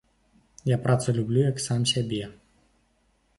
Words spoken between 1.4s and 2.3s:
як сам сябе.